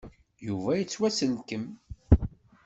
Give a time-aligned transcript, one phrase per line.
[0.47, 1.65] Yuba yettwasselkem.